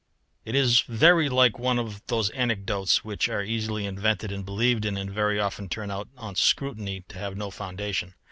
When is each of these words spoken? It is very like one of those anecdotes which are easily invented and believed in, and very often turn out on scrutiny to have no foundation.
It 0.45 0.55
is 0.55 0.81
very 0.87 1.29
like 1.29 1.59
one 1.59 1.77
of 1.77 2.03
those 2.07 2.31
anecdotes 2.31 3.05
which 3.05 3.29
are 3.29 3.43
easily 3.43 3.85
invented 3.85 4.31
and 4.31 4.43
believed 4.43 4.83
in, 4.83 4.97
and 4.97 5.11
very 5.11 5.39
often 5.39 5.69
turn 5.69 5.91
out 5.91 6.09
on 6.17 6.33
scrutiny 6.33 7.01
to 7.09 7.19
have 7.19 7.37
no 7.37 7.51
foundation. 7.51 8.15